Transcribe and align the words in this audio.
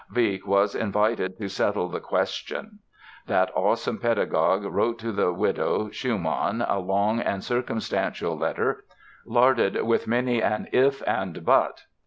Wieck 0.11 0.47
was 0.47 0.73
invited 0.73 1.37
to 1.37 1.47
settle 1.47 1.87
the 1.87 1.99
question. 1.99 2.79
That 3.27 3.51
awesome 3.55 3.99
pedagogue 3.99 4.63
wrote 4.63 4.97
to 4.97 5.11
the 5.11 5.31
widow 5.31 5.91
Schumann 5.91 6.63
a 6.63 6.79
long 6.79 7.19
and 7.19 7.43
circumstantial 7.43 8.35
letter, 8.35 8.83
larded 9.27 9.83
with 9.83 10.07
many 10.07 10.41
an 10.41 10.67
"if" 10.71 11.03
and 11.07 11.45
"but". 11.45 11.83